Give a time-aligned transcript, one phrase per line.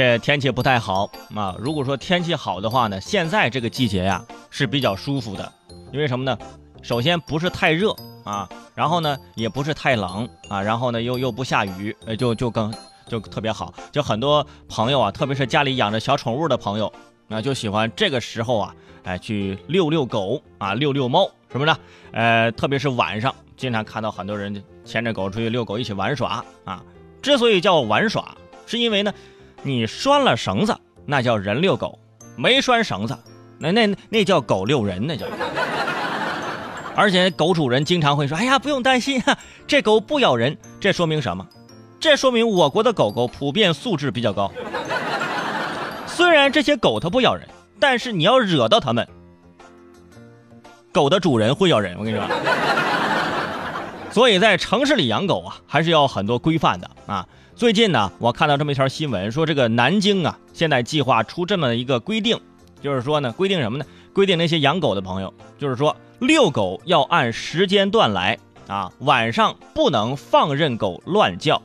[0.00, 1.54] 这天气不太好啊。
[1.58, 5.52] 如果说天气好的话呢，现在这个季节呀是比较舒服的，
[5.92, 6.38] 因为什么呢？
[6.80, 7.94] 首先不是太热
[8.24, 12.72] 啊，然后呢也不是太冷啊，然后呢又又不下雨，呃就就更
[13.08, 13.74] 就特别好。
[13.92, 16.90] 就很多朋友啊，特别是家里养着小宠物的朋友
[17.28, 21.78] 啊，就喜欢这个时候啊，哎去遛遛狗啊，遛遛猫什么的。
[22.12, 26.82] 呃，特别是晚上，经常看到很多人牵着狗出去遛狗，一起玩耍啊。
[27.20, 29.12] 之所以叫玩耍，是因为呢，
[29.62, 31.98] 你拴了绳子，那叫人遛狗；
[32.36, 33.16] 没拴绳子，
[33.58, 35.26] 那那那叫狗遛人，那叫。
[36.96, 41.46] 而且狗主人经常会说：“哎呀，不用担心啊，这狗不咬人。”这说明什么？
[41.98, 44.50] 这说明我国的狗狗普遍素质比较高。
[46.06, 47.46] 虽然这些狗它不咬人，
[47.78, 49.06] 但是你要惹到它们，
[50.92, 51.96] 狗的主人会咬人。
[51.98, 52.26] 我跟你说，
[54.10, 57.26] 所以在城市里养狗啊，还是要很多规范的啊。
[57.54, 62.38] 最近呢，我看到这么一条新闻，说这个南京啊，现在计划出这么一个规定，
[62.82, 63.84] 就是说呢，规定什么呢？
[64.12, 65.96] 规定那些养狗的朋友，就是说。
[66.20, 71.62] 遛狗要按时间段来啊，晚上不能放任狗乱叫。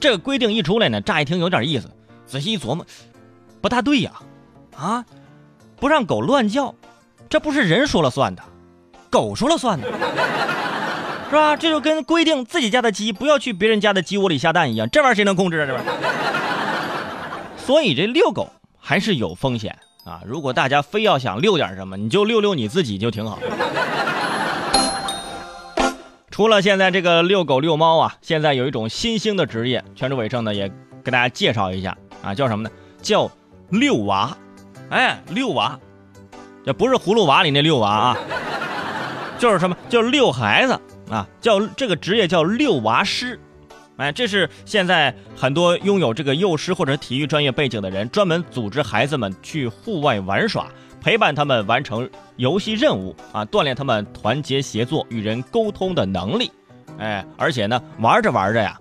[0.00, 1.88] 这个规定一出来呢，乍一听有点意思，
[2.26, 2.84] 仔细一琢磨，
[3.60, 4.10] 不大对呀，
[4.76, 5.04] 啊，
[5.76, 6.74] 不让狗乱叫，
[7.28, 8.42] 这不是人说了算的，
[9.10, 9.86] 狗说了算的，
[11.28, 11.56] 是吧？
[11.56, 15.66] 这就跟规定自己家的鸡不要去别人家的鸡窝里下蛋一样，这玩意儿谁能控制啊？
[15.66, 15.92] 这玩意儿。
[17.56, 19.76] 所以这遛狗还是有风险。
[20.04, 23.38] 啊，如果大家非要想遛点什么，你就遛遛你自己就挺好。
[26.30, 30.70] 除了现在这个遛狗遛猫啊，现在有一种新兴的职业，全州伟盛呢也
[31.02, 32.70] 给大家介绍一下啊，叫什么呢？
[33.00, 33.30] 叫
[33.70, 34.36] 遛娃。
[34.90, 35.78] 哎，遛娃，
[36.66, 38.16] 这不是葫芦娃里那遛娃啊，
[39.38, 39.74] 就是什么？
[39.88, 43.38] 就是遛孩子啊，叫这个职业叫遛娃师。
[43.96, 50.66] 哎，这是现在很多拥有这个幼师或者体育专业背景的人，专门组织孩子们去户外玩耍，
[51.00, 56.50] 陪伴他们完成游戏任务啊，锻炼他们团结协作、与人沟通的能力。
[56.98, 58.76] 哎，而且呢，玩着玩着呀，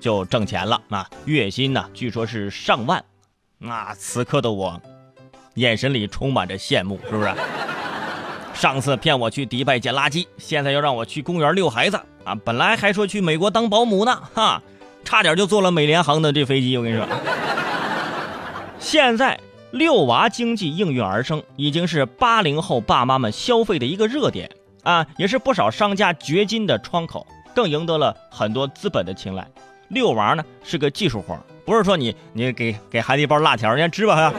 [0.00, 3.04] 就挣钱了啊，月薪呢，据说是上万。
[3.56, 4.80] 那此刻的我，
[5.54, 7.32] 眼神里充满着羡慕，是不是？
[8.60, 11.98] 上次骗我去迪拜捡垃圾，现在又让我去公园遛孩子。
[12.24, 14.60] 啊，本来还说去美国当保姆呢，哈，
[15.02, 16.76] 差点就坐了美联航的这飞机。
[16.76, 17.08] 我跟你说，
[18.78, 24.50] 现在遛娃经济应运而生，已经是八零后爸妈们消费的一个热点
[24.82, 29.48] 啊，也是不少商家掘金的窗口，更赢得了很多资本的青睐。
[29.88, 31.34] 遛娃呢是个技术活，
[31.64, 34.34] 不是说你你给给孩子一包辣条，人家吃吧哈？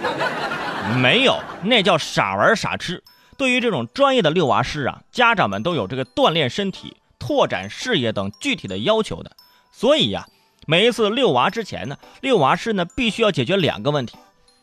[0.98, 3.02] 没有，那叫傻玩傻吃。
[3.42, 6.98] 对于这种专业的遛娃师啊，家长们都有这个锻炼身体。
[7.18, 9.32] 拓展事业等具体的要求的，
[9.72, 10.28] 所以呀，
[10.68, 14.16] 每一次遛娃之前呢，遛娃师呢必须要解决两个问题：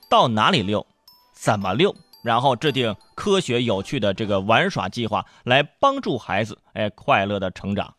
[0.09, 0.87] 到哪里遛，
[1.33, 7.93] 怎么遛，然后制定科学有趣的这个玩耍计划，来帮助孩子哎快乐的成长。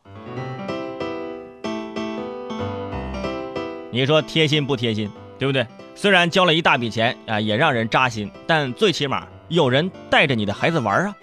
[3.92, 5.68] 你说贴心不贴心，对不对？
[5.94, 11.16] 虽然交了一大笔钱啊，也让人扎心，但最起码有人带着你的孩子玩啊，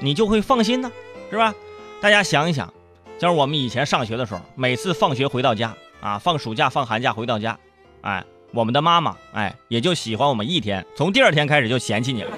[0.00, 0.90] 你就会放心呢，
[1.30, 1.52] 是吧？
[2.00, 2.72] 大家想一想。
[3.18, 7.56] 就是我们以前上学的时候，每次放学回到家啊，放暑假、放寒假回到家，
[8.00, 12.30] 哎，我们的妈妈哎也就喜欢我们一天，从第二天开始就嫌弃你了。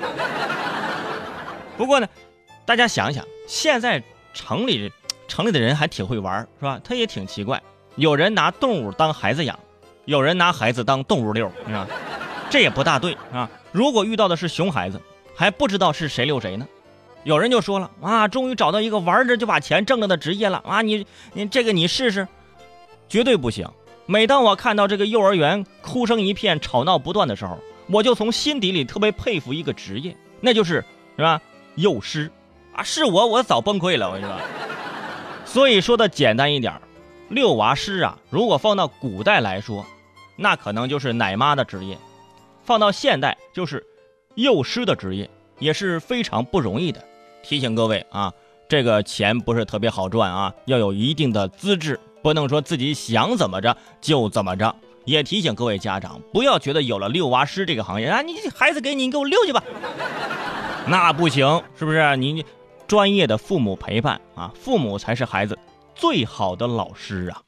[1.78, 2.09] 不过呢，
[2.66, 4.03] 大家想想，现在
[4.34, 4.93] 城里
[5.26, 6.78] 城里的人还挺会玩，是吧？
[6.84, 7.62] 他也挺奇怪，
[7.97, 9.59] 有人拿动物当孩子养，
[10.05, 11.87] 有人拿孩子当动物遛，是吧？
[12.50, 13.49] 这也不大对啊。
[13.72, 15.00] 如果遇到的是熊孩子，
[15.34, 16.67] 还不知道是谁遛谁呢。
[17.25, 20.83] 有人就说了啊，终于找到一个玩着就把钱挣了的职业了啊！
[20.83, 22.28] 你你这个你试试，
[23.09, 23.67] 绝对不行。
[24.05, 30.84] 每当我看到这个幼儿园哭声一片、吵闹不断的时候，我就从心底里特别佩服一个职业，那就是
[31.17, 31.41] 是吧？
[31.77, 32.31] 幼师
[32.75, 34.37] 啊，是我我早崩溃了，我跟你说。
[35.47, 36.78] 所以说的简单一点，
[37.31, 39.87] 遛娃师啊，如果放到古代来说，
[40.37, 41.97] 那可能就是奶妈的职业；
[42.64, 43.82] 放到现代，就是
[44.34, 45.28] 幼师的职业，
[45.58, 47.02] 也是非常不容易的。
[47.42, 48.32] 提醒各位啊，
[48.69, 54.75] 这个钱不是特别好赚啊，要有一定的资质，不能说自己想怎么着就怎么着。
[55.04, 59.62] 也提醒各位家长，不要觉得有了遛娃师这个行业啊，你孩子给你，你给我遛去吧，
[60.88, 62.16] 那不行，是不是？
[62.16, 62.42] 你
[62.86, 65.58] 专业的父母陪伴啊，父母才是孩子
[65.94, 67.42] 最好的老师啊。